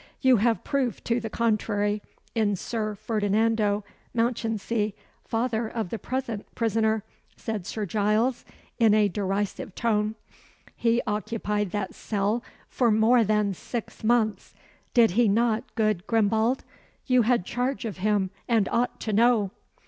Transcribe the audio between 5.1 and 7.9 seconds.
father of the present prisoner," said Sir